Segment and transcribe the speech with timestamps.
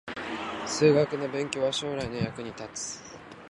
[0.65, 3.01] 数学の勉強は将来の役に立つ